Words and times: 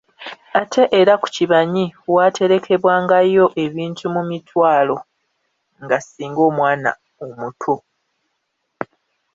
Ate 0.61 0.83
era 0.99 1.13
ku 1.21 1.27
kibanyi 1.35 1.85
waaterekebwangayo 2.15 3.45
ebintu 3.63 4.05
mu 4.15 4.21
mitwalo 4.29 4.95
nga 5.83 5.97
singa 6.01 6.41
omwana 6.49 6.91
omuto 7.25 7.75